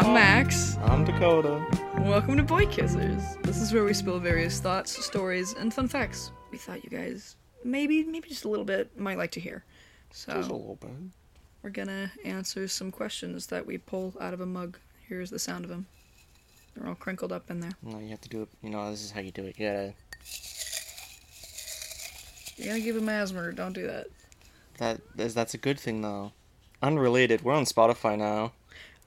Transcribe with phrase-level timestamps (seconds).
[0.00, 0.78] I'm Max.
[0.78, 1.62] I'm Dakota.
[1.98, 3.40] Welcome to Boy Kissers.
[3.42, 7.36] This is where we spill various thoughts, stories, and fun facts we thought you guys
[7.64, 9.62] maybe, maybe just a little bit might like to hear.
[10.10, 10.90] Just a So little bit.
[11.62, 14.78] we're gonna answer some questions that we pull out of a mug.
[15.06, 15.86] Here's the sound of them.
[16.74, 17.72] They're all crinkled up in there.
[17.82, 18.48] No, you have to do it.
[18.62, 19.58] You know, this is how you do it.
[19.58, 19.94] You gotta.
[22.56, 23.52] You're gonna give him asthma.
[23.52, 24.06] Don't do that.
[24.78, 26.32] That is that's a good thing though.
[26.82, 27.42] Unrelated.
[27.42, 28.52] We're on Spotify now.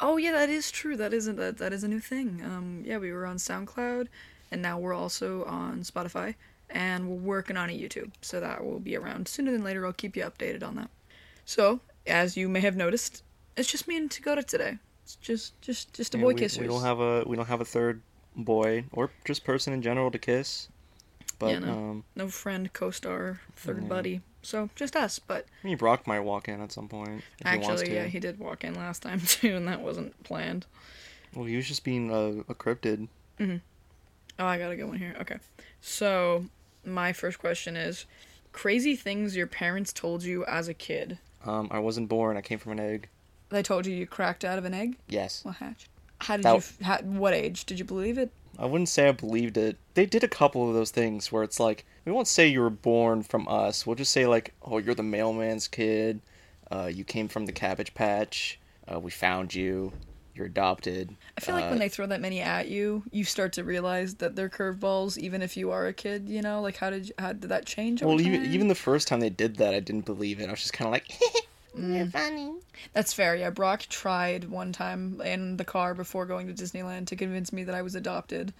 [0.06, 0.98] Oh yeah, that is true.
[0.98, 2.42] That isn't that that is a new thing.
[2.44, 4.10] Um, yeah, we were on SoundCloud,
[4.52, 6.36] and now we're also on Spotify,
[6.70, 8.12] and we're working on a YouTube.
[8.22, 9.86] So that will be around sooner than later.
[9.86, 10.90] I'll keep you updated on that.
[11.46, 13.24] So as you may have noticed,
[13.56, 14.78] it's just me and Dakota today.
[15.06, 16.60] It's just just just a Yeah, boy we, kissers.
[16.60, 18.02] We don't have a we don't have a third
[18.36, 20.68] boy or just person in general to kiss.
[21.40, 21.72] But Yeah, no.
[21.72, 23.88] um, no friend, co-star, third Yeah.
[23.88, 24.22] buddy.
[24.44, 25.18] So just us.
[25.20, 27.94] But I mean, Brock might walk in at some point if he wants actually, to.
[27.96, 30.66] yeah, he did walk in last time too, and that wasn't planned.
[31.34, 33.08] Well, he was just being a, a cryptid.
[33.40, 35.16] Oh, I got a good one here.
[35.22, 35.38] Okay.
[35.82, 36.46] So,
[36.86, 38.06] my first question is
[38.52, 41.18] crazy things your parents told you as a kid.
[41.46, 42.38] Um, I wasn't born.
[42.38, 43.10] I came from an egg.
[43.50, 44.98] They told you you cracked out of an egg?
[45.08, 45.42] Yes.
[45.44, 45.88] Well, hatch.
[46.22, 47.66] How did That- you, how, what age?
[47.66, 48.32] Did you believe it?
[48.58, 49.78] I wouldn't say I believed it.
[49.96, 52.70] They did a couple of those things where it's like, we won't say you were
[52.70, 53.86] born from us.
[53.88, 56.22] We'll just say, like, oh, you're the mailman's kid.
[56.72, 58.60] Uh, you came from the Cabbage Patch.
[58.92, 59.92] Uh, we found you.
[60.36, 61.16] You're adopted.
[61.38, 64.16] I feel like Uh, when they throw that many at you, you start to realize
[64.16, 66.28] that they're curveballs, even if you are a kid.
[66.28, 68.02] You know, like how did you, how did that change?
[68.02, 70.48] Well, even, even the first time they did that, I didn't believe it.
[70.48, 71.06] I was just kind of like,
[71.76, 72.12] you're mm.
[72.12, 72.54] funny.
[72.94, 73.36] That's fair.
[73.36, 77.64] Yeah, Brock tried one time in the car before going to Disneyland to convince me
[77.64, 78.54] that I was adopted.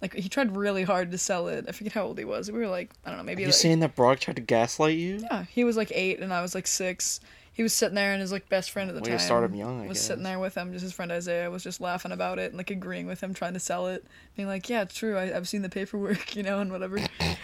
[0.00, 1.64] Like he tried really hard to sell it.
[1.68, 2.50] I forget how old he was.
[2.50, 4.42] We were like, I don't know, Are maybe you like, saying that Brock tried to
[4.42, 5.18] gaslight you?
[5.22, 7.20] Yeah, he was like eight and I was like six.
[7.52, 9.56] He was sitting there and his like best friend at the to time start him
[9.56, 10.72] young, I was sitting there with him.
[10.72, 13.54] Just his friend Isaiah was just laughing about it and like agreeing with him, trying
[13.54, 15.16] to sell it, being like, "Yeah, it's true.
[15.16, 17.00] I, I've seen the paperwork, you know, and whatever."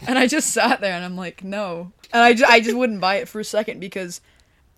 [0.06, 3.00] and I just sat there and I'm like, "No," and I just, I just wouldn't
[3.00, 4.20] buy it for a second because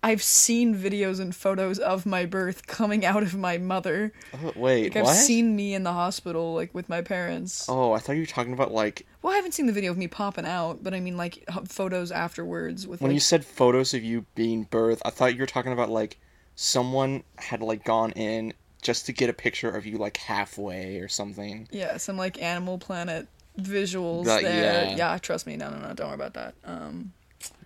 [0.03, 4.13] I've seen videos and photos of my birth coming out of my mother.
[4.33, 5.03] Oh, wait, Like?
[5.05, 7.65] I've seen me in the hospital, like with my parents.
[7.67, 9.97] Oh, I thought you were talking about, like, Well, I haven't seen the video of
[9.97, 13.43] me popping out, but I mean like h- photos afterwards with when like you said
[13.43, 16.17] photos of you being birthed, I thought you were talking about, like,
[16.55, 21.07] someone had, like, gone in just to get a picture of you, like, halfway or
[21.07, 21.67] something.
[21.71, 23.27] Yeah, some like Animal Planet
[23.59, 24.85] visuals That- there.
[24.85, 24.95] yeah.
[24.95, 25.17] Yeah.
[25.17, 25.57] trust me.
[25.57, 25.93] No, no, no.
[25.93, 26.53] Don't worry about that.
[26.63, 27.13] Um,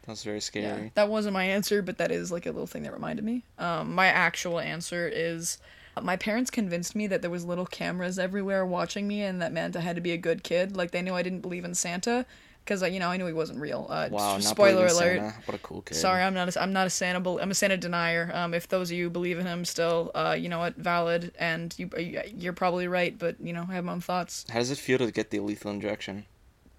[0.08, 0.92] That's very yeah, scary.
[0.96, 3.44] that wasn't my answer, but that is like a little thing that reminded me.
[3.60, 5.58] Um, my actual answer is
[6.02, 9.76] my parents convinced me that there was little cameras everywhere watching me, and that meant
[9.76, 10.76] I had to be a good kid.
[10.76, 12.26] Like they knew I didn't believe in Santa,
[12.64, 13.88] because you know I knew he wasn't real.
[13.90, 15.20] Uh, Wow, not spoiler alert.
[15.20, 15.34] Santa.
[15.46, 15.96] What a cool kid.
[15.96, 16.56] Sorry, I'm not.
[16.56, 17.20] A, I'm not a Santa.
[17.20, 18.32] bel- I'm a Santa denier.
[18.34, 21.74] Um, if those of you believe in him still, uh, you know what, valid, and
[21.78, 21.90] you
[22.36, 23.18] you're probably right.
[23.18, 24.46] But you know, I have my own thoughts.
[24.50, 26.26] How does it feel to get the lethal injection?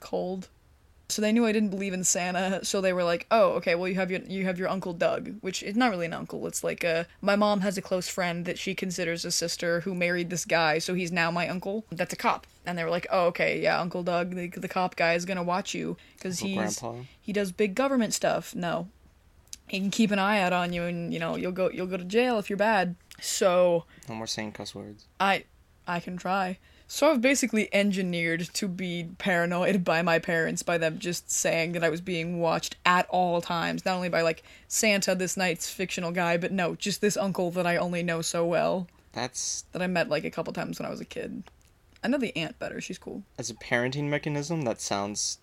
[0.00, 0.49] cold.
[1.12, 3.74] So they knew I didn't believe in Santa, so they were like, "Oh, okay.
[3.74, 6.46] Well, you have your you have your uncle Doug, which is not really an uncle.
[6.46, 9.94] It's like a my mom has a close friend that she considers a sister who
[9.94, 11.84] married this guy, so he's now my uncle.
[11.90, 14.96] That's a cop." And they were like, "Oh, okay, yeah, Uncle Doug, the, the cop
[14.96, 16.94] guy is gonna watch you because he's Grandpa?
[17.20, 18.54] he does big government stuff.
[18.54, 18.88] No,
[19.68, 21.98] he can keep an eye out on you, and you know you'll go you'll go
[21.98, 22.96] to jail if you're bad.
[23.20, 25.04] So No more saying cuss words.
[25.20, 25.44] I
[25.86, 26.58] I can try.
[26.94, 31.82] So I've basically engineered to be paranoid by my parents by them just saying that
[31.82, 36.12] I was being watched at all times, not only by like Santa, this night's fictional
[36.12, 39.86] guy, but no, just this uncle that I only know so well That's that I
[39.86, 41.44] met like a couple times when I was a kid.
[42.04, 42.78] I know the aunt better.
[42.78, 43.22] She's cool.
[43.38, 44.60] as a parenting mechanism.
[44.60, 45.38] That sounds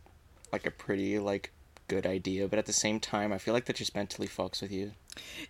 [0.53, 1.51] like a pretty like
[1.87, 4.71] good idea, but at the same time, I feel like that just mentally fucks with
[4.71, 4.91] you.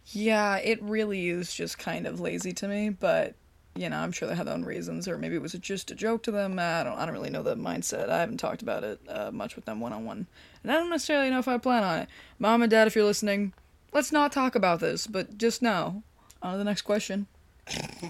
[0.05, 3.35] Yeah, it really is just kind of lazy to me, but
[3.75, 5.95] you know, I'm sure they had their own reasons, or maybe it was just a
[5.95, 6.59] joke to them.
[6.59, 8.09] I don't, I don't really know the mindset.
[8.09, 10.27] I haven't talked about it uh, much with them one on one,
[10.63, 12.09] and I don't necessarily know if I plan on it.
[12.39, 13.53] Mom and Dad, if you're listening,
[13.93, 16.03] let's not talk about this, but just know.
[16.41, 17.27] On to the next question.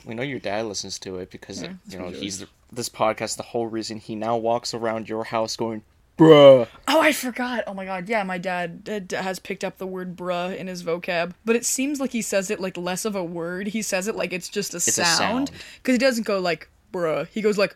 [0.06, 3.38] We know your dad listens to it because Yeah, you know he's the, this podcast.
[3.38, 5.82] The whole reason he now walks around your house going,
[6.20, 7.64] "Bruh." Oh, I forgot.
[7.68, 10.84] Oh my god, yeah, my dad uh, has picked up the word bruh in his
[10.84, 13.68] vocab, but it seems like he says it like less of a word.
[13.68, 15.18] He says it like it's just a a sound.
[15.18, 15.52] sound.
[15.78, 17.28] Because he doesn't go like bruh.
[17.30, 17.76] He goes like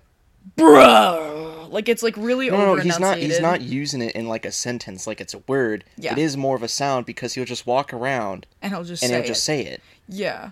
[0.57, 1.71] bruh.
[1.71, 3.17] Like it's like really No, over no, he's not.
[3.17, 5.83] He's not using it in like a sentence, like it's a word.
[5.97, 6.13] Yeah.
[6.13, 9.09] It is more of a sound because he'll just walk around And he'll just and
[9.09, 10.51] say he'll just say it, Yeah.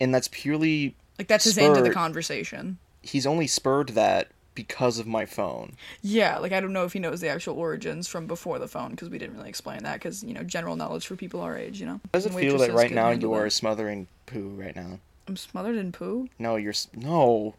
[0.00, 2.78] and that's purely Like that's his end of the conversation.
[3.02, 5.74] he's only spurred that because of my phone.
[6.02, 8.90] Yeah, like I don't know if he knows the actual origins from before the phone
[8.90, 11.78] because we didn't really explain that because you know general knowledge for people our age,
[11.78, 12.00] you know.
[12.12, 13.50] How does it feel that right now you are that.
[13.50, 14.98] smothering poo right now?
[15.28, 16.28] I'm smothered in poo.
[16.40, 17.54] No, you're no.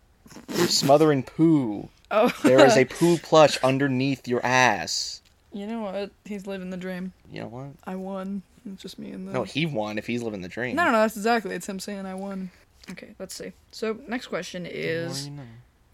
[0.50, 1.88] You're smothering poo.
[2.12, 5.22] Oh, There is a poo plush underneath your ass.
[5.54, 6.12] you know what?
[6.26, 7.14] He's living the dream.
[7.32, 7.68] You know what?
[7.86, 8.42] I won.
[8.66, 9.32] It's just me and the.
[9.32, 10.76] No, he won if he's living the dream.
[10.76, 11.56] No, no, no, that's exactly.
[11.56, 12.52] It's him saying I won.
[12.92, 13.52] Okay, let's see.
[13.72, 15.30] So next question is.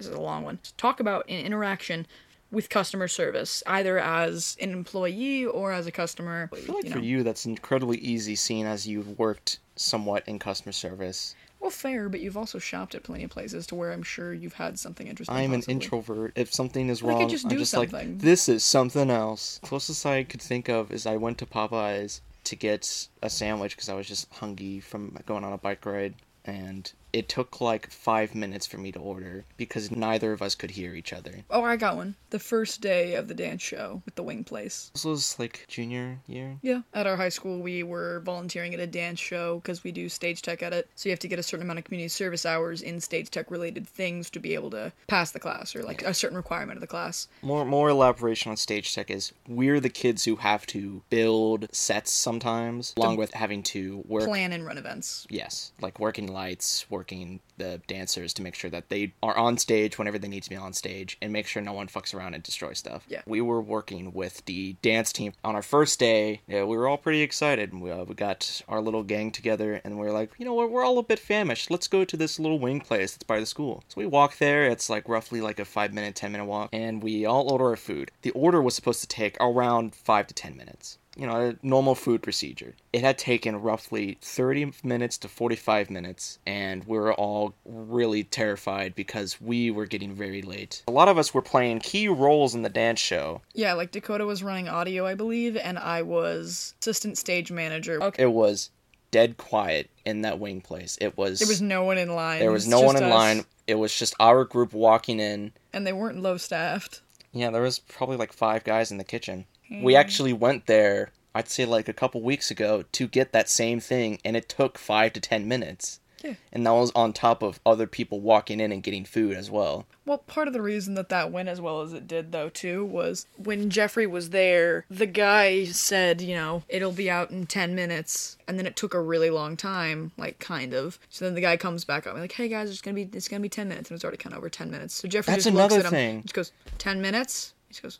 [0.03, 0.59] This is a long one.
[0.63, 2.05] to Talk about an interaction
[2.51, 6.49] with customer service, either as an employee or as a customer.
[6.53, 7.03] I feel like you for know.
[7.03, 11.35] you, that's incredibly easy, seeing as you've worked somewhat in customer service.
[11.59, 14.53] Well, fair, but you've also shopped at plenty of places to where I'm sure you've
[14.53, 15.35] had something interesting.
[15.35, 16.33] I'm an introvert.
[16.35, 18.09] If something is wrong, just I'm just something.
[18.09, 19.59] like, this is something else.
[19.63, 23.87] Closest I could think of is I went to Popeyes to get a sandwich because
[23.87, 28.33] I was just hungry from going on a bike ride, and it took like five
[28.33, 31.43] minutes for me to order because neither of us could hear each other.
[31.49, 32.15] Oh, I got one.
[32.31, 34.89] The first day of the dance show with the Wing Place.
[34.93, 36.57] This was like junior year.
[36.63, 36.81] Yeah.
[36.93, 40.41] At our high school, we were volunteering at a dance show because we do stage
[40.41, 40.89] tech at it.
[40.95, 43.51] So you have to get a certain amount of community service hours in stage tech
[43.51, 46.81] related things to be able to pass the class or like a certain requirement of
[46.81, 47.27] the class.
[47.43, 52.11] More more elaboration on stage tech is we're the kids who have to build sets
[52.11, 55.27] sometimes, along with having to work Plan and run events.
[55.29, 59.97] Yes, like working lights, working the dancers to make sure that they are on stage
[59.97, 62.41] whenever they need to be on stage and make sure no one fucks around and
[62.41, 63.03] destroys stuff.
[63.09, 63.21] Yeah.
[63.25, 66.39] We were working with the dance team on our first day.
[66.47, 67.77] Yeah, we were all pretty excited.
[67.77, 70.71] We, uh, we got our little gang together and we are like, you know what,
[70.71, 71.69] we're all a bit famished.
[71.69, 73.83] Let's go to this little wing place that's by the school.
[73.89, 74.63] So we walk there.
[74.63, 76.69] It's like roughly like a five minute, 10 minute walk.
[76.71, 78.11] And we all order our food.
[78.21, 81.95] The order was supposed to take around five to 10 minutes you know, a normal
[81.95, 82.75] food procedure.
[82.91, 88.95] It had taken roughly 30 minutes to 45 minutes, and we were all really terrified
[88.95, 90.83] because we were getting very late.
[90.87, 93.41] A lot of us were playing key roles in the dance show.
[93.53, 98.01] Yeah, like Dakota was running audio, I believe, and I was assistant stage manager.
[98.01, 98.23] Okay.
[98.23, 98.71] It was
[99.11, 100.97] dead quiet in that wing place.
[100.99, 102.39] It was There was no one in line.
[102.39, 103.45] there was no one in us, line.
[103.67, 105.53] It was just our group walking in.
[105.71, 107.01] And they weren't low staffed.
[107.31, 109.45] Yeah, there was probably like five guys in the kitchen.
[109.69, 109.99] We mm.
[109.99, 114.19] actually went there, I'd say like a couple weeks ago, to get that same thing,
[114.23, 115.99] and it took five to ten minutes.
[116.23, 116.35] Yeah.
[116.51, 119.85] And that was on top of other people walking in and getting food as well.
[120.05, 122.85] Well, part of the reason that that went as well as it did, though, too,
[122.85, 127.75] was when Jeffrey was there, the guy said, you know, it'll be out in 10
[127.75, 128.37] minutes.
[128.47, 130.97] And then it took a really long time, like, kind of.
[131.09, 133.27] So then the guy comes back up, and like, hey guys, it's gonna be it's
[133.27, 133.89] gonna be 10 minutes.
[133.89, 134.95] And it's already kind of over 10 minutes.
[134.95, 135.91] So Jeffrey That's just looks at him.
[135.91, 136.21] thing.
[136.21, 137.53] Just goes, 10 minutes?
[137.67, 137.99] He just goes,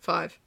[0.00, 0.38] five.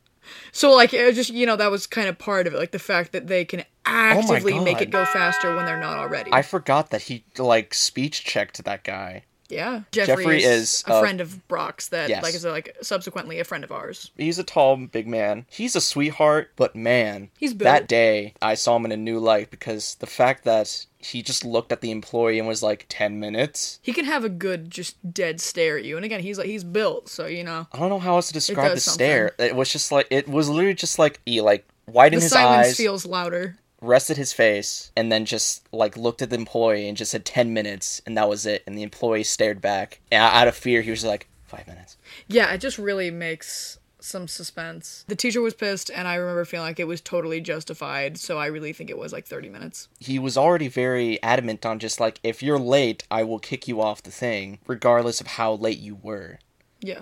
[0.52, 2.58] So, like, it was just, you know, that was kind of part of it.
[2.58, 5.98] Like, the fact that they can oh actively make it go faster when they're not
[5.98, 6.32] already.
[6.34, 9.24] I forgot that he like speech checked that guy.
[9.52, 9.82] Yeah.
[9.92, 12.24] Jeffrey, Jeffrey is, is, a uh, friend of Brock's that, yes.
[12.24, 14.12] like, is, like, subsequently a friend of ours.
[14.18, 15.46] He's a tall, big man.
[15.50, 19.52] He's a sweetheart, but man, He's that day I saw him in a new light
[19.52, 23.80] because the fact that he just looked at the employee and was like, 10 minutes?
[23.82, 25.96] He can have a good, just dead stare at you.
[25.96, 27.68] And again, he's like he's built, so you know.
[27.72, 29.32] I don't know how else to describe the does stare.
[29.40, 32.68] It was just like, it was literally just like, he like widened The his silence
[32.68, 33.58] eyes, feels louder.
[33.82, 37.54] Rested his face, and then just like looked at the employee and just said 10
[37.54, 38.64] minutes, and that was it.
[38.66, 40.00] And the employee stared back.
[40.12, 41.98] And out of fear, he was like, five minutes.
[42.28, 45.06] Yeah, it just really makes some suspense.
[45.08, 48.18] The teacher was pissed, and I remember feeling like it was totally justified.
[48.18, 49.90] So I really think it was like thirty minutes.
[50.00, 53.80] he was already very adamant on just like if you're late i will kick you
[53.82, 56.40] off the thing regardless of how late you were
[56.82, 57.02] Yeah.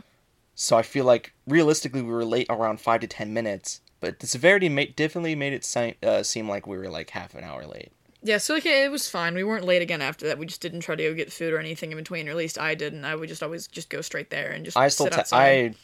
[0.56, 4.28] so i feel like realistically we were late around five to ten minutes but the
[4.28, 7.66] severity made, definitely made it si- uh, seem like we were like half an hour
[7.66, 7.92] late
[8.24, 9.34] Yeah, so like it was fine.
[9.36, 10.38] We weren't late again after that.
[10.38, 12.60] We just didn't try to go get food or anything in between, or at least
[12.60, 13.06] I didn't.
[13.06, 15.76] I would just always just go straight there and just i still sit te- outside.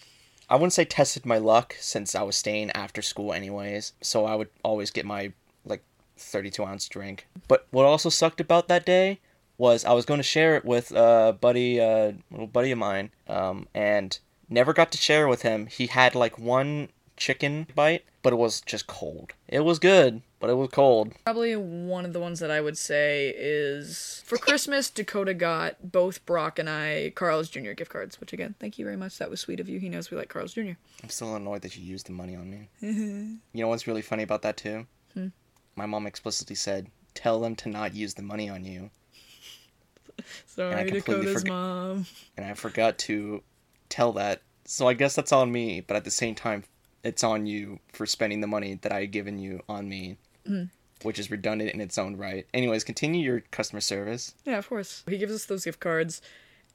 [0.49, 4.25] i i wouldn't say tested my luck since i was staying after school anyways so
[4.25, 5.31] i would always get my
[5.65, 5.81] like
[6.17, 9.19] 32 ounce drink but what also sucked about that day
[9.57, 13.09] was i was going to share it with a buddy uh little buddy of mine
[13.27, 14.19] um and
[14.49, 18.61] never got to share with him he had like one chicken bite but it was
[18.61, 22.51] just cold it was good but it was cold Probably one of the ones that
[22.51, 27.71] I would say is for Christmas, Dakota got both Brock and I Carl's Jr.
[27.71, 29.17] gift cards, which again, thank you very much.
[29.17, 29.79] That was sweet of you.
[29.79, 30.73] He knows we like Carl's Jr.
[31.01, 33.35] i'm still annoyed that you used the money on me hmm.
[33.53, 34.85] you know what's really funny about that too
[35.75, 38.89] my mom explicitly said tell them to not use the money on you
[40.45, 42.05] Sorry, completely Dakota's forg- mom.
[42.37, 43.43] and I forgot to
[43.89, 44.41] tell that.
[44.65, 46.63] So I guess that's on me, but at the same time,
[47.05, 50.17] it's on you for spending the money that I had given you on me,
[50.49, 50.69] mm.
[51.03, 52.47] which is redundant in its own right.
[52.53, 54.33] Anyways, continue your customer service.
[54.43, 55.03] Yeah, of course.
[55.07, 56.21] He gives us those gift cards,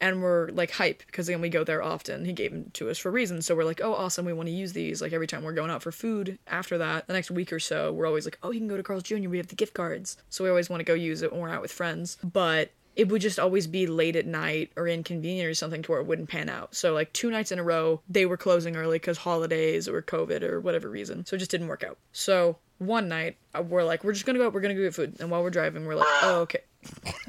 [0.00, 2.24] and we're like hype because again we go there often.
[2.24, 4.54] He gave them to us for reasons, so we're like, oh, awesome, we want to
[4.54, 5.02] use these.
[5.02, 7.92] Like every time we're going out for food after that, the next week or so,
[7.92, 9.28] we're always like, oh, you can go to Carl's Jr.
[9.28, 11.50] We have the gift cards, so we always want to go use it when we're
[11.50, 12.18] out with friends.
[12.22, 12.70] But
[13.00, 16.06] it would just always be late at night or inconvenient or something to where it
[16.06, 16.74] wouldn't pan out.
[16.74, 20.42] So like two nights in a row, they were closing early because holidays or COVID
[20.42, 21.24] or whatever reason.
[21.24, 21.96] So it just didn't work out.
[22.12, 24.94] So one night uh, we're like, we're just gonna go out, we're gonna go get
[24.94, 25.16] food.
[25.18, 26.60] And while we're driving, we're like, oh okay.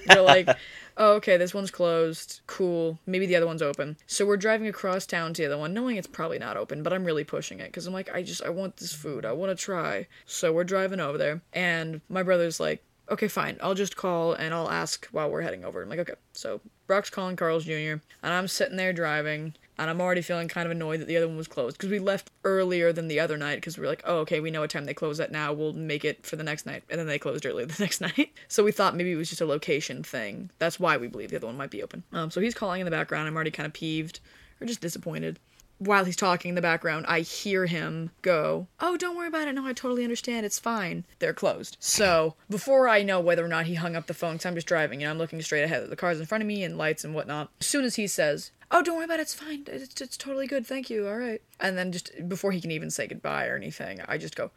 [0.09, 0.49] we're like,
[0.97, 2.41] oh okay, this one's closed.
[2.47, 2.99] Cool.
[3.05, 3.95] Maybe the other one's open.
[4.07, 6.91] So we're driving across town to the other one, knowing it's probably not open, but
[6.91, 9.23] I'm really pushing it because I'm like, I just I want this food.
[9.23, 10.07] I want to try.
[10.25, 13.57] So we're driving over there, and my brother's like, okay, fine.
[13.61, 15.81] I'll just call and I'll ask while we're heading over.
[15.81, 16.13] I'm like, okay.
[16.33, 17.71] So Brock's calling Carl's Jr.
[17.71, 21.27] and I'm sitting there driving and I'm already feeling kind of annoyed that the other
[21.27, 24.03] one was closed because we left earlier than the other night because we are like,
[24.05, 25.53] oh, okay, we know what time they close at now.
[25.53, 26.83] We'll make it for the next night.
[26.89, 28.31] And then they closed early the next night.
[28.47, 30.51] so we thought maybe it was just a location thing.
[30.59, 32.03] That's why we believe the other one might be open.
[32.13, 33.27] Um, so he's calling in the background.
[33.27, 34.19] I'm already kind of peeved
[34.61, 35.39] or just disappointed
[35.81, 39.53] while he's talking in the background, I hear him go, Oh, don't worry about it.
[39.53, 40.45] No, I totally understand.
[40.45, 41.05] It's fine.
[41.17, 41.75] They're closed.
[41.79, 44.67] So before I know whether or not he hung up the phone, because I'm just
[44.67, 45.89] driving and I'm looking straight ahead.
[45.89, 47.49] The car's in front of me and lights and whatnot.
[47.59, 49.23] As soon as he says, Oh, don't worry about it.
[49.23, 49.63] It's fine.
[49.65, 50.67] It's, it's totally good.
[50.67, 51.07] Thank you.
[51.07, 51.41] All right.
[51.59, 54.51] And then just before he can even say goodbye or anything, I just go,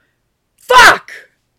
[0.59, 1.11] Fuck!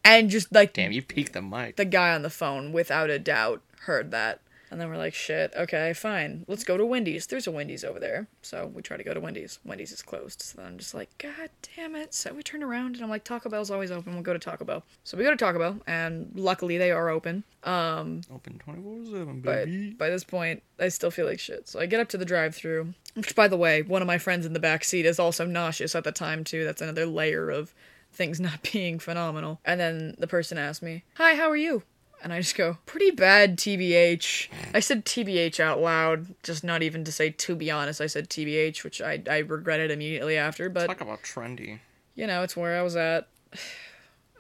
[0.04, 0.74] And just like.
[0.74, 1.76] Damn, you peaked the mic.
[1.76, 4.42] The guy on the phone, without a doubt, heard that
[4.76, 6.44] and then we're like, shit, okay, fine.
[6.50, 7.28] Let's go to Wendy's.
[7.28, 8.28] There's a Wendy's over there.
[8.42, 9.58] So we try to go to Wendy's.
[9.64, 10.42] Wendy's is closed.
[10.42, 12.14] So then I'm just like, God damn it.
[12.14, 14.16] So we turn around and I'm like, Taco Bell's always open.
[14.16, 14.84] We'll go to Taco Bell.
[15.06, 17.46] So we go to Taco Bell and luckily they are open.
[17.64, 19.92] Um Open 24/7, baby.
[19.92, 21.70] But by this point, I still feel like shit.
[21.70, 24.46] So I get up to the drive-through, which by the way, one of my friends
[24.46, 26.66] in the back seat is also nauseous at the time too.
[26.66, 27.74] That's another layer of
[28.12, 29.62] things not being phenomenal.
[29.64, 31.84] And then the person asked me, "Hi, how are you?"
[32.24, 34.48] And I just go, pretty bad TBH.
[34.74, 38.30] I said TBH out loud, just not even to say to be honest, I said
[38.30, 40.88] TBH, which I, I regretted immediately after, but.
[40.88, 41.80] Talk about trendy.
[42.16, 43.28] You know, it's where I was at.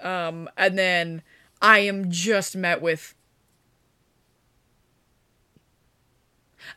[0.03, 1.23] Um, and then
[1.61, 3.15] I am just met with.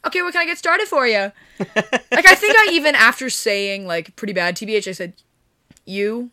[0.06, 1.32] Okay, what can I get started for you?
[1.58, 5.14] like, I think I even, after saying, like, pretty bad TBH, I said,
[5.84, 6.30] you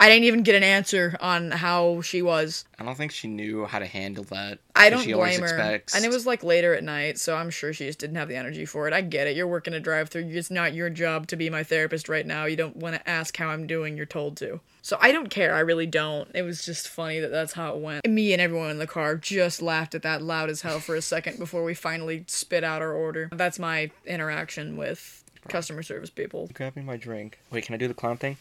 [0.00, 2.64] I didn't even get an answer on how she was.
[2.78, 4.58] I don't think she knew how to handle that.
[4.74, 5.46] I don't blame her.
[5.46, 5.94] Expects...
[5.94, 8.36] And it was like later at night, so I'm sure she just didn't have the
[8.36, 8.94] energy for it.
[8.94, 9.36] I get it.
[9.36, 10.30] You're working a drive through.
[10.30, 12.46] It's not your job to be my therapist right now.
[12.46, 13.94] You don't want to ask how I'm doing.
[13.94, 14.60] You're told to.
[14.80, 15.54] So I don't care.
[15.54, 16.30] I really don't.
[16.34, 18.08] It was just funny that that's how it went.
[18.08, 21.02] Me and everyone in the car just laughed at that loud as hell for a
[21.02, 23.28] second before we finally spit out our order.
[23.32, 26.48] That's my interaction with customer service people.
[26.54, 27.38] Grabbing my drink.
[27.50, 28.38] Wait, can I do the clown thing?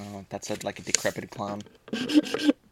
[0.00, 1.62] Oh, that's a, like a decrepit clown.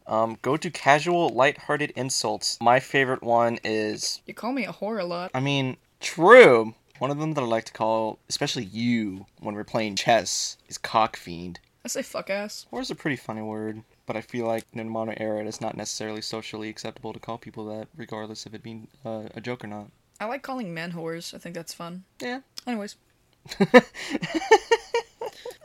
[0.07, 2.57] Um, go to casual, light-hearted insults.
[2.61, 4.21] My favorite one is.
[4.25, 5.31] You call me a whore a lot.
[5.33, 6.73] I mean, true.
[6.99, 10.77] One of them that I like to call, especially you, when we're playing chess, is
[10.77, 11.59] cock fiend.
[11.83, 12.65] I say fuck ass.
[12.71, 15.47] Or is a pretty funny word, but I feel like in the modern era, it
[15.47, 19.41] is not necessarily socially acceptable to call people that, regardless of it being uh, a
[19.41, 19.91] joke or not.
[20.19, 21.33] I like calling men whores.
[21.33, 22.03] I think that's fun.
[22.21, 22.39] Yeah.
[22.65, 22.95] Anyways.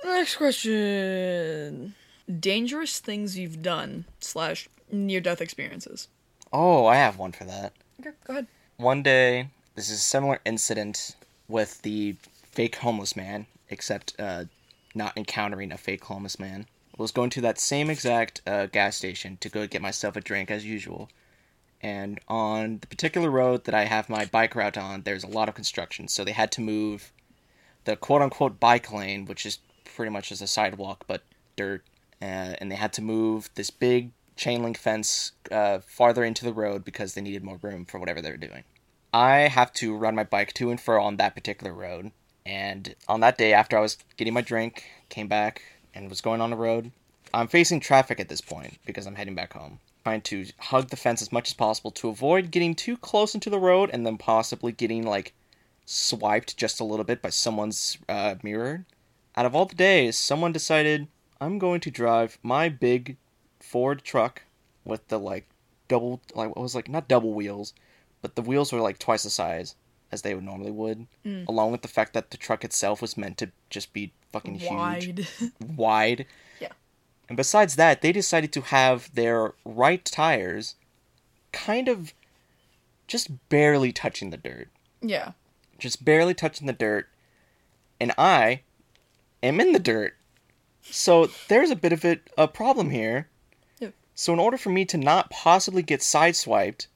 [0.05, 1.95] Next question.
[2.41, 6.09] Dangerous things you've done slash near death experiences.
[6.53, 7.73] Oh, I have one for that.
[8.01, 8.47] Okay, go ahead.
[8.77, 11.17] One day, this is a similar incident
[11.49, 12.17] with the
[12.51, 14.45] fake homeless man, except uh,
[14.95, 16.67] not encountering a fake homeless man.
[16.99, 20.21] I was going to that same exact uh, gas station to go get myself a
[20.21, 21.09] drink as usual.
[21.81, 25.49] And on the particular road that I have my bike route on, there's a lot
[25.49, 27.13] of construction, so they had to move
[27.85, 29.59] the quote unquote bike lane, which is
[29.95, 31.23] pretty much just a sidewalk but
[31.57, 31.85] dirt,
[32.21, 36.53] uh, and they had to move this big chain link fence uh, farther into the
[36.53, 38.65] road because they needed more room for whatever they were doing.
[39.13, 42.13] I have to run my bike to and fro on that particular road,
[42.47, 45.63] and on that day, after I was getting my drink, came back
[45.95, 46.91] and was going on the road,
[47.35, 49.81] I'm facing traffic at this point because I'm heading back home.
[50.05, 53.51] Trying to hug the fence as much as possible to avoid getting too close into
[53.51, 55.33] the road and then possibly getting like
[55.85, 58.87] swiped just a little bit by someone's uh, mirror.
[59.37, 61.09] Out of all the days, someone decided
[61.41, 63.17] I'm going to drive my big
[63.61, 64.43] Ford truck
[64.85, 65.49] with the like
[65.89, 67.73] double like what was like not double wheels,
[68.21, 69.75] but the wheels were like twice the size
[70.11, 71.47] as they would normally would, mm.
[71.49, 75.03] along with the fact that the truck itself was meant to just be fucking wide.
[75.03, 76.27] huge, wide.
[76.61, 76.73] Yeah.
[77.29, 80.75] And besides that, they decided to have their right tires
[81.51, 82.13] kind of
[83.07, 84.69] just barely touching the dirt.
[85.01, 85.33] Yeah
[85.83, 87.09] just barely touching the dirt,
[88.01, 88.63] and I
[89.43, 90.17] am in the dirt.
[90.83, 93.29] So there's a bit of it a problem here.
[94.15, 96.87] So in order for me to not possibly get sideswiped,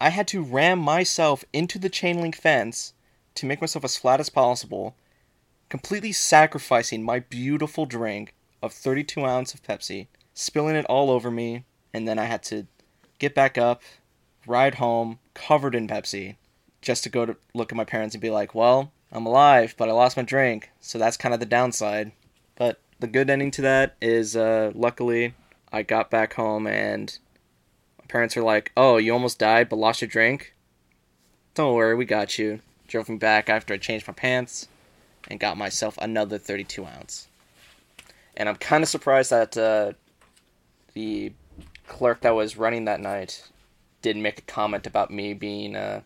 [0.00, 2.94] I had to ram myself into the chain link fence
[3.36, 4.96] to make myself as flat as possible,
[5.68, 11.64] completely sacrificing my beautiful drink of 32 ounce of Pepsi, spilling it all over me,
[11.92, 12.66] and then I had to
[13.18, 13.82] get back up,
[14.46, 16.36] ride home covered in Pepsi
[16.82, 19.88] just to go to look at my parents and be like, well, I'm alive, but
[19.88, 20.70] I lost my drink.
[20.80, 22.12] So that's kind of the downside.
[22.56, 25.34] But the good ending to that is uh, luckily
[25.72, 27.18] I got back home and
[27.98, 30.54] my parents are like, oh, you almost died but lost your drink?
[31.54, 32.60] Don't worry, we got you.
[32.86, 34.68] Drove me back after I changed my pants
[35.28, 37.28] and got myself another 32 ounce.
[38.36, 39.92] And I'm kind of surprised that uh,
[40.92, 41.32] the
[41.86, 43.48] clerk that was running that night
[44.02, 46.02] didn't make a comment about me being uh,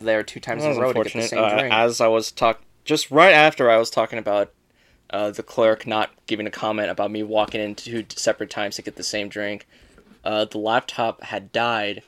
[0.00, 1.74] there two times in a row to get the same Uh, drink.
[1.74, 4.52] as I was talk, just right after I was talking about
[5.10, 8.82] uh, the clerk not giving a comment about me walking in two separate times to
[8.82, 9.66] get the same drink,
[10.24, 12.02] uh, the laptop had died,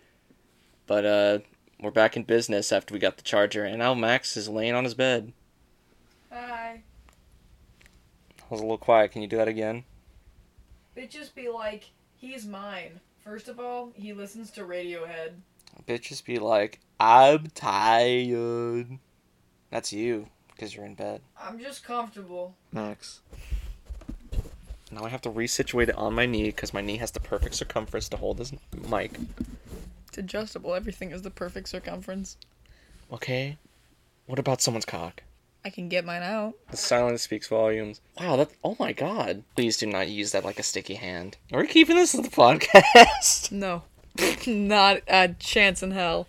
[0.86, 1.38] but uh,
[1.80, 4.84] we're back in business after we got the charger, and now Max is laying on
[4.84, 5.32] his bed.
[6.32, 6.82] Hi.
[8.40, 9.12] I was a little quiet.
[9.12, 9.84] Can you do that again?
[10.96, 11.84] It'd just be like,
[12.16, 13.00] he's mine.
[13.22, 15.32] First of all, he listens to Radiohead.
[15.86, 18.98] Bitches be like, I'm tired.
[19.70, 21.20] That's you, because you're in bed.
[21.40, 22.54] I'm just comfortable.
[22.72, 23.20] Max.
[24.90, 27.54] Now I have to resituate it on my knee because my knee has the perfect
[27.54, 28.52] circumference to hold this
[28.88, 29.12] mic.
[30.08, 30.74] It's adjustable.
[30.74, 32.38] Everything is the perfect circumference.
[33.12, 33.58] Okay.
[34.26, 35.22] What about someone's cock?
[35.64, 36.54] I can get mine out.
[36.70, 38.00] The silence speaks volumes.
[38.18, 38.50] Wow, that.
[38.64, 39.42] Oh my god.
[39.56, 41.36] Please do not use that like a sticky hand.
[41.52, 43.52] Are we keeping this as the podcast?
[43.52, 43.82] No.
[44.46, 46.26] Not a chance in hell.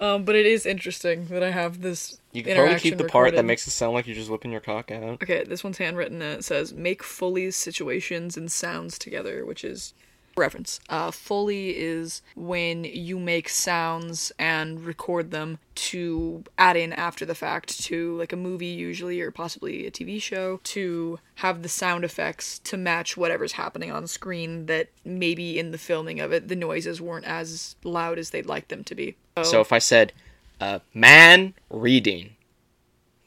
[0.00, 2.18] Um, but it is interesting that I have this.
[2.32, 4.60] You can probably keep the part that makes it sound like you're just whipping your
[4.60, 5.22] cock out.
[5.22, 9.94] Okay, this one's handwritten and it says make Foley's situations and sounds together, which is
[10.36, 10.80] reference.
[10.88, 17.34] Uh, Foley is when you make sounds and record them to add in after the
[17.34, 22.04] fact to like a movie usually or possibly a TV show to have the sound
[22.04, 26.56] effects to match whatever's happening on screen that maybe in the filming of it the
[26.56, 29.16] noises weren't as loud as they'd like them to be.
[29.42, 30.12] So if I said,
[30.60, 32.36] uh, "Man reading,"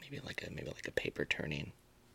[0.01, 1.71] maybe like a maybe like a paper turning,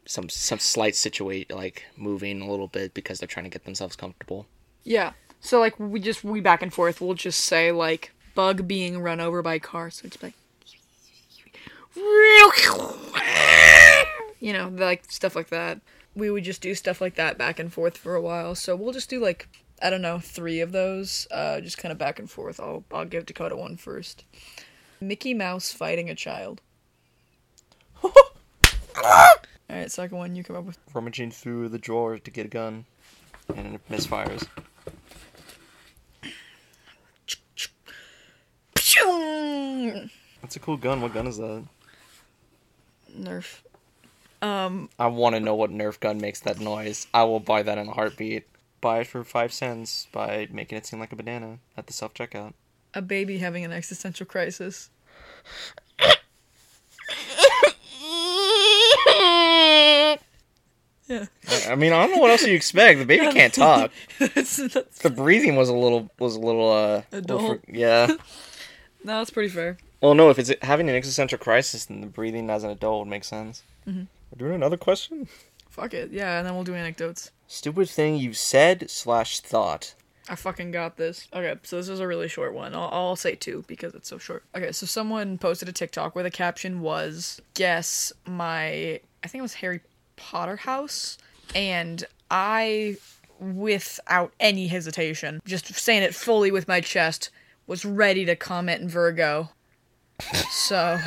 [0.07, 3.97] some some slight situate like moving a little bit because they're trying to get themselves
[3.97, 4.47] comfortable.
[4.85, 5.13] Yeah.
[5.41, 7.01] So like we just we back and forth.
[7.01, 9.91] We'll just say like bug being run over by car.
[9.91, 10.35] So it's like
[14.41, 15.81] you know like stuff like that.
[16.15, 18.55] We would just do stuff like that back and forth for a while.
[18.55, 19.49] So we'll just do like
[19.83, 22.61] I don't know three of those, uh, just kind of back and forth.
[22.61, 24.25] I'll I'll give Dakota one first.
[25.01, 26.61] Mickey Mouse fighting a child.
[28.05, 28.17] All
[29.71, 30.79] right, second one you come up with.
[30.93, 32.85] Rummaging through the drawer to get a gun,
[33.55, 34.47] and it misfires.
[40.43, 41.01] That's a cool gun.
[41.01, 41.65] What gun is that?
[43.19, 43.61] Nerf.
[44.43, 47.07] Um, I want to know what Nerf gun makes that noise.
[47.13, 48.45] I will buy that in a heartbeat.
[48.81, 52.15] Buy it for five cents by making it seem like a banana at the self
[52.15, 52.55] checkout.
[52.95, 54.89] A baby having an existential crisis.
[61.09, 61.27] Yeah.
[61.69, 63.01] I mean, I don't know what else you expect.
[63.01, 63.91] The baby can't talk.
[64.21, 67.61] that's, that's, The breathing was a little was a little uh little Adult.
[67.65, 68.15] fr- yeah.
[69.05, 69.79] No, that's pretty fair.
[70.01, 73.11] Well, no, if it's having an existential crisis, then the breathing as an adult would
[73.11, 73.63] make sense.
[73.87, 74.05] Mm-hmm.
[74.31, 75.29] We're doing another question.
[75.69, 76.11] Fuck it.
[76.11, 77.31] Yeah, and then we'll do anecdotes.
[77.47, 79.95] Stupid thing you said slash thought.
[80.29, 81.27] I fucking got this.
[81.33, 82.75] Okay, so this is a really short one.
[82.75, 84.45] I'll, I'll say two because it's so short.
[84.55, 89.43] Okay, so someone posted a TikTok where the caption was guess my I think it
[89.43, 89.81] was Harry
[90.17, 91.19] Potter house
[91.55, 92.97] and I
[93.41, 97.31] without any hesitation, just saying it fully with my chest,
[97.67, 99.51] was ready to comment in Virgo.
[100.51, 100.99] So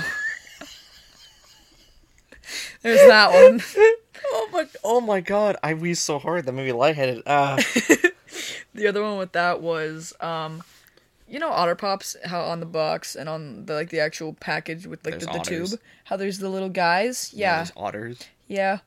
[2.81, 3.61] there's that one.
[4.35, 4.65] Oh my!
[4.85, 5.57] Oh my God!
[5.61, 7.23] I wheezed so hard that made me lightheaded.
[7.27, 7.57] Ah.
[8.73, 10.63] The other one with that was, um,
[11.27, 14.87] you know, Otter Pops, how on the box and on the like the actual package
[14.87, 15.69] with like the, the tube,
[16.05, 17.31] how there's the little guys.
[17.33, 18.19] Yeah, Those otters.
[18.47, 18.79] yeah.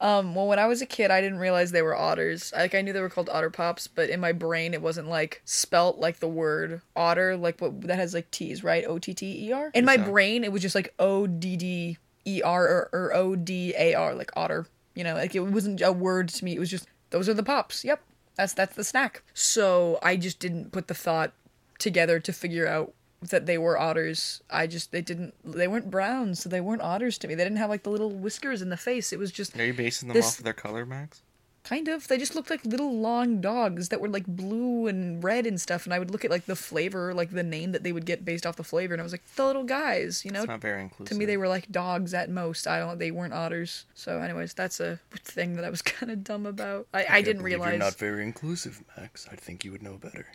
[0.00, 2.52] Um, well, when I was a kid, I didn't realize they were otters.
[2.54, 5.40] Like I knew they were called Otter Pops, but in my brain, it wasn't like
[5.44, 8.84] spelt like the word otter, like what that has like T's, right?
[8.86, 9.70] O T T E R.
[9.74, 13.36] In my brain, it was just like O D D E R or, or O
[13.36, 14.66] D A R, like otter.
[14.94, 16.54] You know, like it wasn't a word to me.
[16.54, 17.84] It was just those are the pops.
[17.84, 18.02] Yep,
[18.34, 19.22] that's that's the snack.
[19.32, 21.32] So I just didn't put the thought
[21.78, 24.42] together to figure out that they were otters.
[24.50, 27.34] I just they didn't they weren't brown, so they weren't otters to me.
[27.34, 29.12] They didn't have like the little whiskers in the face.
[29.12, 31.22] It was just Are you basing them This- off of their color, Max?
[31.64, 35.44] kind of they just looked like little long dogs that were like blue and red
[35.48, 37.90] and stuff and I would look at like the flavor, like the name that they
[37.90, 40.42] would get based off the flavor and I was like the little guys, you know?
[40.42, 41.08] It's not very inclusive.
[41.08, 42.68] to me they were like dogs at most.
[42.68, 43.84] I don't they weren't otters.
[43.94, 46.86] So anyways, that's a thing that I was kind of dumb about.
[46.94, 49.26] I, I didn't realize You're not very inclusive, Max.
[49.32, 50.26] I think you would know better.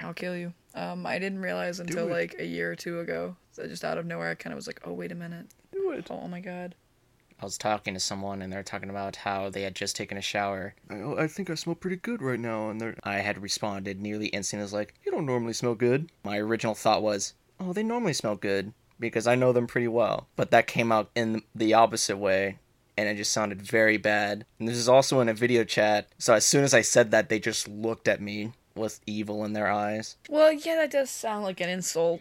[0.00, 0.52] I'll kill you.
[0.74, 3.36] Um, I didn't realize until like a year or two ago.
[3.52, 5.46] So just out of nowhere, I kind of was like, oh wait a minute.
[5.72, 6.06] Do it.
[6.10, 6.74] Oh my god.
[7.40, 10.22] I was talking to someone and they're talking about how they had just taken a
[10.22, 10.74] shower.
[10.88, 12.96] I, I think I smell pretty good right now, and they're.
[13.04, 16.10] I had responded nearly instantly as like, You don't normally smell good.
[16.24, 20.28] my original thought was, oh, they normally smell good because I know them pretty well.
[20.36, 22.58] But that came out in the opposite way
[22.96, 24.46] and it just sounded very bad.
[24.58, 26.08] And this is also in a video chat.
[26.18, 29.52] So as soon as I said that, they just looked at me with evil in
[29.52, 30.16] their eyes.
[30.28, 32.20] Well, yeah, that does sound like an insult.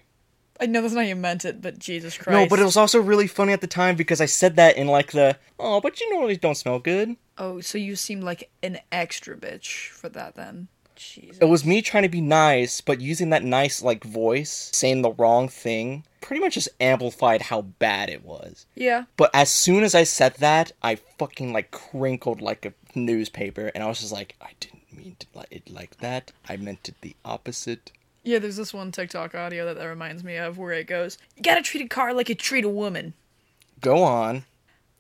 [0.60, 2.32] I know that's not how you meant it, but Jesus Christ.
[2.32, 4.88] No, but it was also really funny at the time because I said that in
[4.88, 7.18] like the, oh, but you normally don't smell good.
[7.38, 10.70] Oh, so you seem like an extra bitch for that then.
[10.96, 11.38] Jesus.
[11.40, 15.12] It was me trying to be nice, but using that nice like voice, saying the
[15.12, 18.66] wrong thing, pretty much just amplified how bad it was.
[18.76, 19.04] Yeah.
[19.18, 23.84] But as soon as I said that, I fucking like crinkled like a newspaper, and
[23.84, 26.32] I was just like, I didn't mean to like it like that.
[26.50, 27.92] I meant it the opposite.
[28.24, 31.44] Yeah, there's this one TikTok audio that that reminds me of where it goes, You
[31.44, 33.14] gotta treat a car like you treat a woman.
[33.82, 34.46] Go on.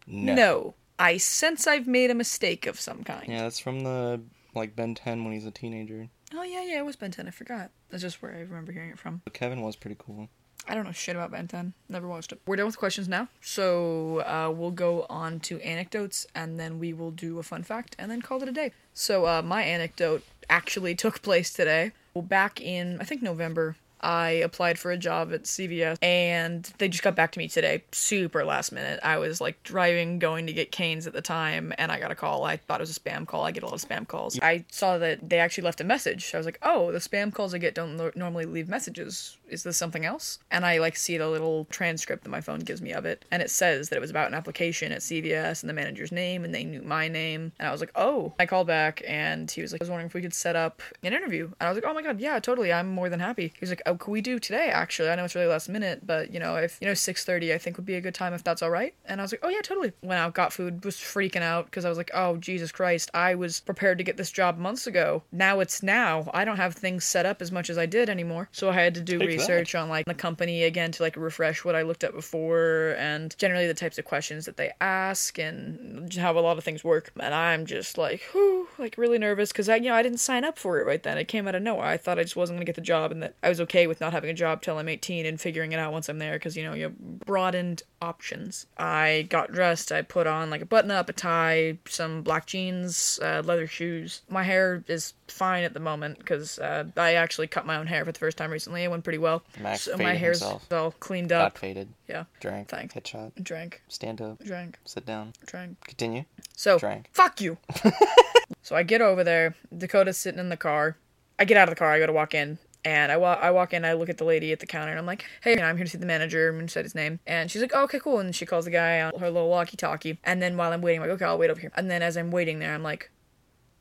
[0.05, 0.35] No.
[0.35, 0.73] No.
[0.99, 3.27] I sense I've made a mistake of some kind.
[3.27, 4.21] Yeah, that's from the
[4.53, 6.07] like Ben 10 when he's a teenager.
[6.33, 7.27] Oh, yeah, yeah, it was Ben 10.
[7.27, 7.71] I forgot.
[7.89, 9.21] That's just where I remember hearing it from.
[9.23, 10.29] But Kevin was pretty cool.
[10.67, 11.73] I don't know shit about Ben 10.
[11.89, 12.41] Never watched it.
[12.45, 13.27] We're done with questions now.
[13.41, 17.95] So uh, we'll go on to anecdotes and then we will do a fun fact
[17.99, 18.71] and then call it a day.
[18.93, 21.91] So uh, my anecdote actually took place today.
[22.13, 23.75] Well, back in, I think, November.
[24.05, 27.83] I applied for a job at CVS and they just got back to me today,
[27.91, 28.99] super last minute.
[29.01, 32.15] I was like driving, going to get Cane's at the time, and I got a
[32.15, 32.43] call.
[32.43, 33.43] I thought it was a spam call.
[33.43, 34.39] I get a lot of spam calls.
[34.41, 36.31] I saw that they actually left a message.
[36.35, 39.37] I was like, oh, the spam calls I get don't lo- normally leave messages.
[39.49, 40.37] Is this something else?
[40.51, 43.41] And I like see the little transcript that my phone gives me of it, and
[43.41, 46.53] it says that it was about an application at CVS and the manager's name, and
[46.53, 47.53] they knew my name.
[47.57, 48.33] And I was like, oh.
[48.39, 50.83] I called back, and he was like, I was wondering if we could set up
[51.01, 51.45] an interview.
[51.59, 52.71] And I was like, oh my god, yeah, totally.
[52.71, 53.47] I'm more than happy.
[53.47, 54.69] He was like, oh, could we do today?
[54.69, 57.57] Actually, I know it's really last minute, but you know, if you know, 6:30, I
[57.57, 58.93] think would be a good time if that's all right.
[59.05, 59.93] And I was like, oh yeah, totally.
[60.01, 63.35] Went out, got food, was freaking out because I was like, oh Jesus Christ, I
[63.35, 65.23] was prepared to get this job months ago.
[65.31, 66.29] Now it's now.
[66.33, 68.95] I don't have things set up as much as I did anymore, so I had
[68.95, 72.13] to do research on like the company again to like refresh what I looked at
[72.13, 76.63] before and generally the types of questions that they ask and how a lot of
[76.63, 77.11] things work.
[77.19, 80.43] And I'm just like, whew, like really nervous because I, you know, I didn't sign
[80.43, 81.17] up for it right then.
[81.17, 81.85] It came out of nowhere.
[81.85, 83.99] I thought I just wasn't gonna get the job and that I was okay with
[84.01, 86.55] not having a job till I'm 18 and figuring it out once I'm there because
[86.55, 88.65] you know you have broadened options.
[88.77, 89.91] I got dressed.
[89.91, 94.21] I put on like a button up, a tie, some black jeans, uh, leather shoes.
[94.29, 98.05] My hair is fine at the moment because uh, I actually cut my own hair
[98.05, 98.83] for the first time recently.
[98.83, 99.43] It went pretty well.
[99.59, 100.71] Max so my hair's himself.
[100.71, 101.57] all cleaned Got up.
[101.57, 101.89] faded.
[102.07, 102.69] Yeah, Drank.
[102.69, 102.93] Thanks.
[102.93, 103.31] Headshot.
[103.43, 104.43] drank, Stand up.
[104.43, 105.33] drank, Sit down.
[105.45, 105.81] drank.
[105.85, 106.25] Continue.
[106.55, 107.09] So Drank.
[107.11, 107.57] fuck you.
[108.61, 109.55] so I get over there.
[109.75, 110.97] Dakota's sitting in the car.
[111.39, 111.91] I get out of the car.
[111.91, 112.59] I go to walk in.
[112.85, 114.99] And I, wa- I walk in, I look at the lady at the counter, and
[114.99, 117.19] I'm like, hey, I'm here to see the manager, and said his name.
[117.25, 118.19] And she's like, oh, okay, cool.
[118.19, 120.19] And she calls the guy on her little walkie talkie.
[120.23, 121.71] And then while I'm waiting, I'm like, okay, I'll wait over here.
[121.75, 123.09] And then as I'm waiting there, I'm like,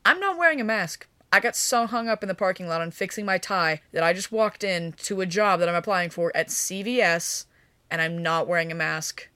[0.03, 1.07] I'm not wearing a mask.
[1.31, 4.13] I got so hung up in the parking lot on fixing my tie that I
[4.13, 7.45] just walked in to a job that I'm applying for at CVS,
[7.91, 9.29] and I'm not wearing a mask.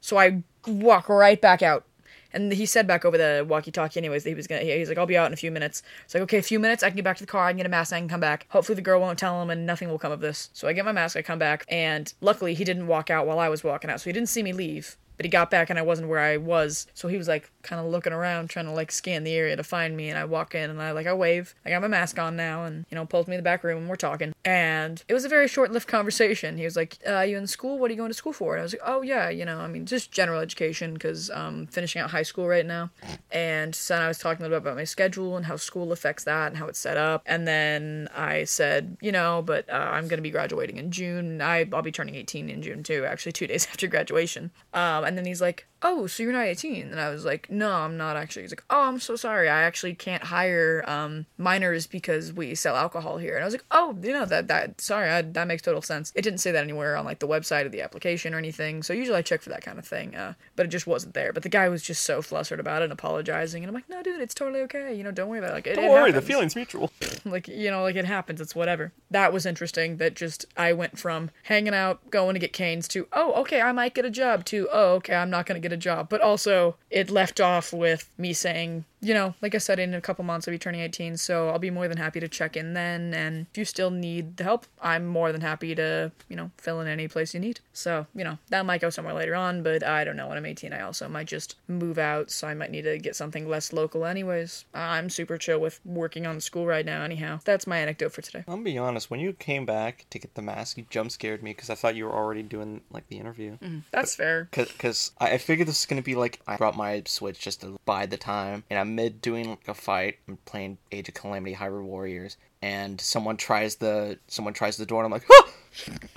[0.00, 1.84] So I walk right back out.
[2.32, 4.60] And he said back over the walkie-talkie, anyways, that he was gonna.
[4.60, 6.82] He's like, "I'll be out in a few minutes." It's like, "Okay, a few minutes.
[6.82, 7.46] I can get back to the car.
[7.46, 7.92] I can get a mask.
[7.92, 8.46] I can come back.
[8.50, 10.84] Hopefully, the girl won't tell him, and nothing will come of this." So I get
[10.84, 11.16] my mask.
[11.16, 14.04] I come back, and luckily, he didn't walk out while I was walking out, so
[14.04, 14.96] he didn't see me leave.
[15.18, 17.84] But he got back, and I wasn't where I was, so he was like kind
[17.84, 20.08] of looking around, trying to like scan the area to find me.
[20.08, 21.54] And I walk in, and I like I wave.
[21.66, 23.78] I got my mask on now, and you know, pulls me in the back room,
[23.78, 24.32] and we're talking.
[24.44, 26.56] And it was a very short-lived conversation.
[26.56, 27.78] He was like, uh, "You in school?
[27.78, 29.58] What are you going to school for?" And I was like, "Oh yeah, you know,
[29.58, 32.90] I mean, just general education, because um, finishing out high school right now."
[33.30, 36.24] And so I was talking a little bit about my schedule and how school affects
[36.24, 37.22] that and how it's set up.
[37.26, 41.40] And then I said, you know, but uh, I'm going to be graduating in June.
[41.42, 44.50] I, I'll be turning 18 in June too, actually, two days after graduation.
[44.72, 46.88] Um, and then he's like, oh, so you're not 18?
[46.88, 48.42] And I was like, no, I'm not actually.
[48.42, 49.48] He's like, oh, I'm so sorry.
[49.48, 53.34] I actually can't hire um, minors because we sell alcohol here.
[53.34, 56.12] And I was like, oh, you know, that, that, sorry, I, that makes total sense.
[56.14, 58.82] It didn't say that anywhere on like the website of the application or anything.
[58.82, 60.14] So usually I check for that kind of thing.
[60.14, 61.32] Uh, but it just wasn't there.
[61.32, 63.62] But the guy was just so flustered about it and apologizing.
[63.62, 64.94] And I'm like, no, dude, it's totally okay.
[64.94, 65.54] You know, don't worry about it.
[65.54, 66.90] Like, it, Don't it worry, the feeling's mutual.
[67.24, 70.98] like you know like it happens it's whatever that was interesting that just i went
[70.98, 74.44] from hanging out going to get Cane's to oh okay i might get a job
[74.46, 76.08] to oh okay i'm not going to get a job.
[76.08, 80.00] But also it left off with me saying you know, like I said, in a
[80.00, 82.74] couple months I'll be turning 18, so I'll be more than happy to check in
[82.74, 83.14] then.
[83.14, 86.80] And if you still need the help, I'm more than happy to, you know, fill
[86.80, 87.60] in any place you need.
[87.72, 90.28] So, you know, that might go somewhere later on, but I don't know.
[90.28, 93.16] When I'm 18, I also might just move out, so I might need to get
[93.16, 94.64] something less local, anyways.
[94.74, 97.40] I'm super chill with working on school right now, anyhow.
[97.44, 98.44] That's my anecdote for today.
[98.48, 99.10] I'll be honest.
[99.10, 101.96] When you came back to get the mask, you jump scared me because I thought
[101.96, 103.52] you were already doing like the interview.
[103.58, 103.78] Mm-hmm.
[103.90, 104.48] That's fair.
[104.50, 107.78] Because I I figured this is gonna be like I brought my Switch just to
[107.84, 110.18] bide the time, and I'm mid doing like a fight.
[110.28, 115.04] I'm playing Age of Calamity Hyrule Warriors, and someone tries the someone tries the door,
[115.04, 115.50] and I'm like, huh!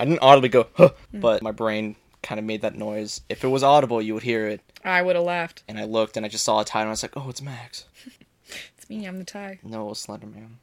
[0.00, 3.20] I didn't audibly go, huh, but my brain kind of made that noise.
[3.28, 4.60] If it was audible, you would hear it.
[4.84, 5.62] I would have laughed.
[5.68, 7.42] And I looked, and I just saw a title, and I was like, oh, it's
[7.42, 7.86] Max.
[8.76, 9.60] It's me, I'm the tie.
[9.62, 10.56] No, Slenderman.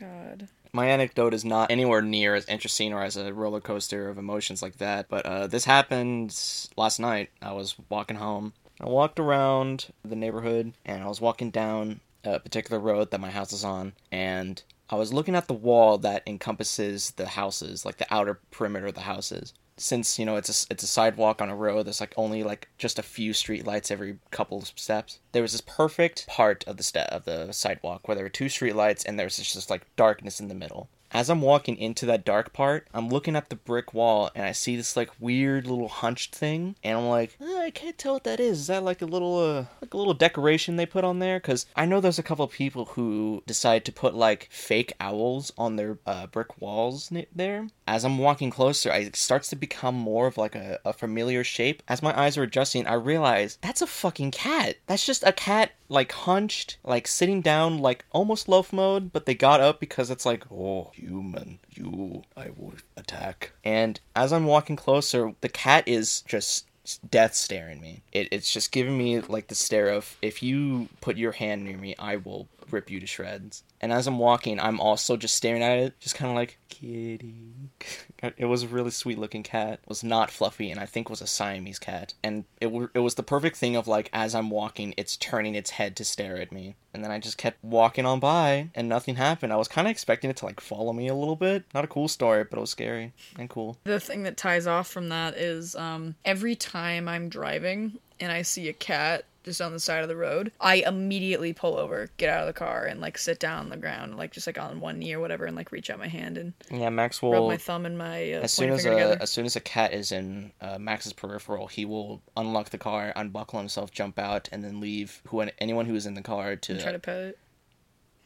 [0.00, 0.48] God.
[0.72, 4.62] My anecdote is not anywhere near as interesting or as a roller coaster of emotions
[4.62, 6.34] like that, but uh, this happened
[6.76, 7.30] last night.
[7.42, 8.54] I was walking home.
[8.80, 13.30] I walked around the neighborhood and I was walking down a particular road that my
[13.30, 17.98] house is on, and I was looking at the wall that encompasses the houses, like
[17.98, 19.54] the outer perimeter of the houses.
[19.78, 22.68] Since you know it's a it's a sidewalk on a road, there's like only like
[22.78, 25.18] just a few street lights every couple of steps.
[25.32, 28.48] There was this perfect part of the step of the sidewalk where there were two
[28.48, 30.88] street lights and there was just like darkness in the middle.
[31.12, 34.52] As I'm walking into that dark part, I'm looking at the brick wall and I
[34.52, 38.24] see this like weird little hunched thing, and I'm like, "Uh, I can't tell what
[38.24, 38.60] that is.
[38.60, 41.38] Is that like a little uh like a little decoration they put on there?
[41.38, 45.76] Because I know there's a couple people who decide to put like fake owls on
[45.76, 47.68] their uh, brick walls there.
[47.86, 51.44] As I'm walking closer, I, it starts to become more of like a, a familiar
[51.44, 51.82] shape.
[51.88, 54.76] As my eyes are adjusting, I realize that's a fucking cat.
[54.86, 59.34] That's just a cat like hunched, like sitting down, like almost loaf mode, but they
[59.34, 63.52] got up because it's like, oh, human, you, I will attack.
[63.64, 66.66] And as I'm walking closer, the cat is just
[67.10, 68.02] death staring me.
[68.12, 71.76] It, it's just giving me like the stare of, if you put your hand near
[71.76, 73.62] me, I will rip you to shreds.
[73.80, 77.32] And as I'm walking, I'm also just staring at it, just kind of like, kitty.
[78.38, 79.74] It was a really sweet looking cat.
[79.82, 82.14] It was not fluffy, and I think was a Siamese cat.
[82.24, 85.54] And it, w- it was the perfect thing of like, as I'm walking, it's turning
[85.54, 86.76] its head to stare at me.
[86.94, 89.52] And then I just kept walking on by, and nothing happened.
[89.52, 91.64] I was kind of expecting it to like follow me a little bit.
[91.74, 93.76] Not a cool story, but it was scary and cool.
[93.84, 98.42] The thing that ties off from that is um, every time I'm driving and I
[98.42, 102.28] see a cat just on the side of the road, I immediately pull over, get
[102.28, 104.80] out of the car, and like sit down on the ground, like just like on
[104.80, 107.48] one knee or whatever, and like reach out my hand and Yeah, Max rub will.
[107.48, 109.16] my thumb and my uh, As soon as a together.
[109.20, 113.12] as soon as a cat is in uh, Max's peripheral, he will unlock the car,
[113.16, 116.72] unbuckle himself, jump out, and then leave who anyone who is in the car to.
[116.72, 117.38] and try to pet it.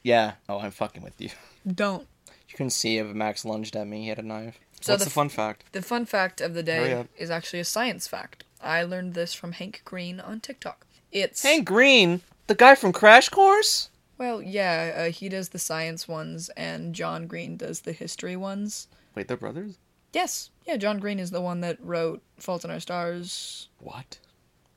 [0.02, 0.32] Yeah.
[0.48, 1.28] Oh, I'm fucking with you.
[1.70, 2.08] Don't.
[2.48, 4.02] You can see if Max lunged at me.
[4.02, 4.58] He had a knife.
[4.80, 5.64] So What's the the, fun fact?
[5.72, 8.44] The fun fact of the day is actually a science fact.
[8.62, 10.86] I learned this from Hank Green on TikTok.
[11.12, 13.88] It's Hank Green, the guy from Crash Course.
[14.18, 18.86] well, yeah, uh, he does the science ones, and John Green does the history ones.
[19.14, 19.76] Wait, they're brothers.
[20.12, 23.68] Yes, yeah, John Green is the one that wrote *Fault in Our Stars*.
[23.78, 24.18] What?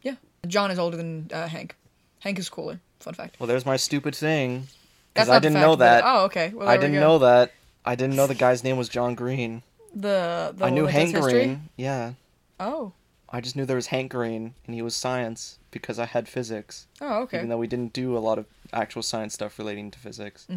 [0.01, 0.15] Yeah,
[0.47, 1.75] John is older than uh, Hank.
[2.19, 2.79] Hank is cooler.
[2.99, 3.35] Fun fact.
[3.39, 4.67] Well, there's my stupid thing.
[5.13, 6.03] Because I didn't fact, know but- that.
[6.05, 6.51] Oh, okay.
[6.55, 7.51] Well, I didn't know that.
[7.85, 9.61] I didn't know the guy's name was John Green.
[9.93, 11.31] The, the I knew that does Hank history?
[11.33, 11.69] Green.
[11.75, 12.13] Yeah.
[12.59, 12.93] Oh,
[13.33, 16.85] I just knew there was Hank Green, and he was science because I had physics.
[17.01, 17.37] oh, okay.
[17.37, 20.47] Even though we didn't do a lot of actual science stuff relating to physics.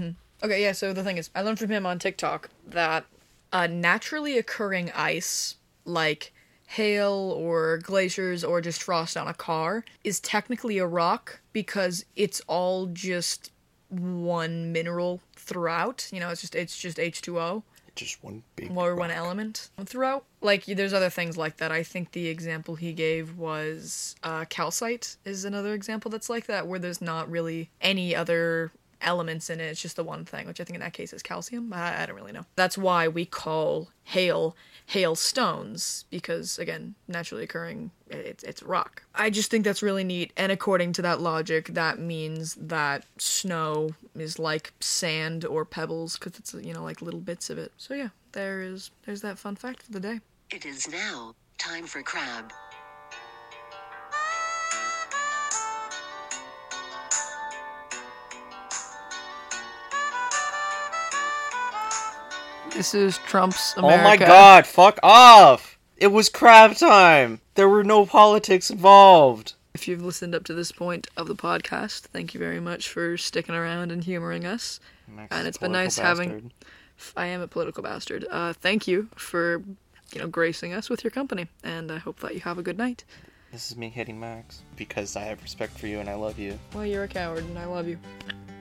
[0.45, 3.07] Okay, yeah, so the thing is, I learned from him on TikTok that
[3.51, 6.35] uh, naturally occurring ice, like
[6.67, 12.43] hail or glaciers or just frost on a car, is technically a rock because it's
[12.47, 13.53] all just
[13.89, 16.11] one mineral throughout.
[16.12, 17.62] You know, it's just it's just H2O
[17.97, 18.71] Just one big.
[18.77, 20.25] or one element throughout.
[20.41, 21.73] Like there's other things like that.
[21.73, 26.67] I think the example he gave was uh, calcite is another example that's like that,
[26.67, 29.65] where there's not really any other elements in it.
[29.65, 31.73] It's just the one thing, which I think in that case is calcium.
[31.73, 32.47] I, I don't really know.
[32.57, 34.57] That's why we call hail
[34.87, 39.03] hailstones because again, naturally occurring, it's it's rock.
[39.15, 40.33] I just think that's really neat.
[40.37, 46.39] And according to that logic, that means that snow is like sand or pebbles because
[46.39, 47.73] it's you know like little bits of it.
[47.77, 50.21] So yeah, there is there's that fun fact for the day.
[50.51, 52.53] It is now time for crab.
[62.72, 64.00] This is Trump's America.
[64.00, 65.79] Oh my god, fuck off!
[65.96, 67.40] It was crab time!
[67.55, 69.55] There were no politics involved!
[69.74, 73.16] If you've listened up to this point of the podcast, thank you very much for
[73.16, 74.81] sticking around and humoring us.
[75.09, 76.52] Max And it's been nice having-
[77.16, 78.26] I am a political bastard.
[78.31, 79.62] Uh, thank you for,
[80.12, 82.79] you know, gracing us with your company, and I hope that you have a good
[82.79, 83.05] night.
[83.52, 86.59] This is me hitting Max because I have respect for you and I love you.
[86.74, 87.98] Well, you're a coward, and I love you.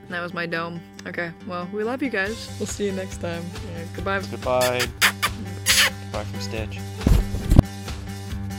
[0.08, 0.80] That was my dome.
[1.06, 2.54] Okay, well, we love you guys.
[2.58, 3.44] We'll see you next time.
[3.74, 4.20] Yeah, goodbye.
[4.20, 4.86] Goodbye.
[5.00, 6.78] Goodbye from Stitch.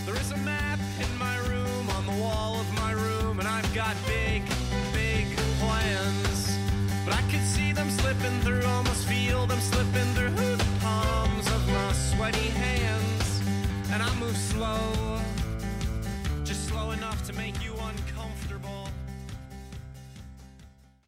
[0.05, 3.73] There is a map in my room on the wall of my room, and I've
[3.73, 4.43] got big,
[4.93, 5.25] big
[5.59, 6.57] plans.
[7.05, 11.67] But I could see them slipping through, almost feel them slipping through the palms of
[11.69, 13.41] my sweaty hands.
[13.91, 15.19] And I move slow,
[16.43, 18.89] just slow enough to make you uncomfortable.